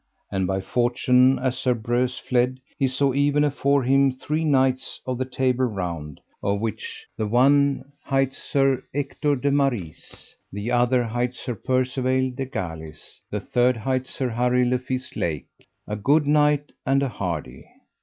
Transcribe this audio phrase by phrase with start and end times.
[0.31, 5.19] And by fortune as Sir Breuse fled, he saw even afore him three knights of
[5.19, 11.03] the Table Round, of the which the one hight Sir Ector de Maris, the other
[11.03, 16.25] hight Sir Percivale de Galis, the third hight Sir Harry le Fise Lake, a good
[16.25, 17.67] knight and an hardy.